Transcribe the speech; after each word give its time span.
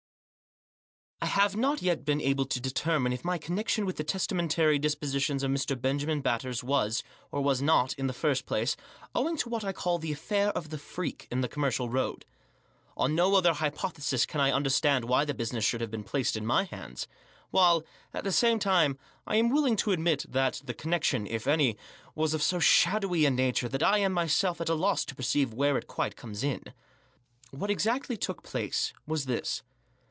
I 1.23 1.27
HAVE 1.27 1.55
not 1.55 1.81
yet 1.83 2.03
been 2.03 2.19
able 2.19 2.45
to 2.47 2.59
determine 2.59 3.13
if 3.13 3.23
my 3.23 3.37
connec 3.37 3.67
tion 3.67 3.85
with 3.85 3.97
the 3.97 4.03
testamentary 4.03 4.79
dispositions 4.79 5.43
of 5.43 5.51
Mr. 5.51 5.79
Ben 5.79 5.97
jamin 5.99 6.21
Batters 6.23 6.63
was 6.63 7.03
or 7.31 7.41
was 7.43 7.61
not, 7.61 7.93
in 7.93 8.07
the 8.07 8.13
first 8.13 8.47
place, 8.47 8.75
owing 9.13 9.37
to 9.37 9.47
what 9.47 9.63
I 9.63 9.71
call 9.71 9.99
the 9.99 10.11
Affair 10.11 10.49
of 10.49 10.69
the 10.69 10.79
Freak 10.79 11.27
in 11.31 11.41
the 11.41 11.47
Commer 11.47 11.69
cial 11.69 11.93
Road. 11.93 12.25
On 12.97 13.13
no 13.13 13.35
other 13.35 13.53
hypothesis 13.53 14.25
can 14.25 14.41
I 14.41 14.51
understand 14.51 15.05
why 15.05 15.23
the 15.23 15.35
business 15.35 15.63
should 15.63 15.79
have 15.79 15.91
been 15.91 16.03
placed 16.03 16.35
in 16.35 16.43
my 16.45 16.63
hands. 16.63 17.07
While, 17.51 17.85
at 18.15 18.23
the 18.23 18.31
same 18.31 18.57
time, 18.57 18.97
I 19.27 19.35
am 19.35 19.49
willing 19.51 19.75
to 19.77 19.91
admit 19.91 20.25
that 20.27 20.61
the 20.65 20.73
connection, 20.73 21.27
if 21.27 21.45
any, 21.45 21.77
was 22.15 22.33
of 22.33 22.41
so 22.41 22.57
shadowy 22.59 23.25
a 23.25 23.31
nature 23.31 23.69
that 23.69 23.83
I 23.83 23.99
am 23.99 24.11
myself 24.11 24.59
at 24.59 24.69
a 24.69 24.75
loss 24.75 25.05
to 25.05 25.15
perceive 25.15 25.53
where 25.53 25.77
it 25.77 25.85
quite 25.87 26.15
comes 26.15 26.43
in. 26.43 26.63
What 27.51 27.69
exactly 27.71 28.17
took 28.17 28.41
place 28.41 28.91
was 29.05 29.25
this. 29.27 29.61